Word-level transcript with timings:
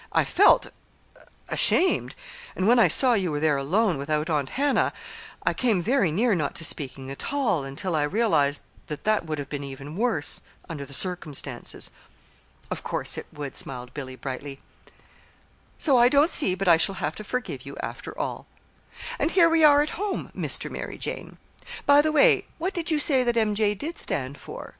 "I 0.11 0.25
felt 0.25 0.71
ashamed. 1.47 2.15
And 2.55 2.67
when 2.67 2.79
I 2.79 2.87
saw 2.87 3.13
you 3.13 3.31
were 3.31 3.39
there 3.39 3.57
alone 3.57 3.99
without 3.99 4.31
Aunt 4.31 4.49
Hannah, 4.57 4.93
I 5.43 5.53
came 5.53 5.79
very 5.79 6.11
near 6.11 6.33
not 6.33 6.57
speaking 6.57 7.11
at 7.11 7.31
all 7.31 7.63
until 7.63 7.95
I 7.95 8.01
realized 8.01 8.63
that 8.87 9.03
that 9.03 9.27
would 9.27 9.47
be 9.47 9.57
even 9.67 9.95
worse, 9.95 10.41
under 10.67 10.87
the 10.87 10.93
circumstances." 10.93 11.91
"Of 12.71 12.81
course 12.81 13.15
it 13.15 13.27
would," 13.31 13.55
smiled 13.55 13.93
Billy, 13.93 14.15
brightly; 14.15 14.59
"so 15.77 15.97
I 15.99 16.09
don't 16.09 16.31
see 16.31 16.55
but 16.55 16.67
I 16.67 16.77
shall 16.77 16.95
have 16.95 17.13
to 17.17 17.23
forgive 17.23 17.63
you, 17.63 17.77
after 17.79 18.17
all. 18.17 18.47
And 19.19 19.29
here 19.29 19.49
we 19.51 19.63
are 19.63 19.83
at 19.83 19.91
home, 20.01 20.31
Mr. 20.35 20.71
Mary 20.71 20.97
Jane. 20.97 21.37
By 21.85 22.01
the 22.01 22.11
way, 22.11 22.47
what 22.57 22.73
did 22.73 22.89
you 22.89 22.97
say 22.97 23.21
that 23.21 23.37
'M. 23.37 23.53
J.' 23.53 23.75
did 23.75 23.99
stand 23.99 24.39
for?" 24.39 24.69